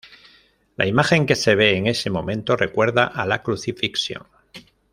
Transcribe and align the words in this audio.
La 0.77 0.87
imagen 0.87 1.27
que 1.27 1.35
se 1.35 1.53
ve 1.53 1.77
en 1.77 1.85
ese 1.85 2.09
momento 2.09 2.55
recuerda 2.57 3.05
a 3.05 3.23
la 3.27 3.43
crucifixión. 3.43 4.23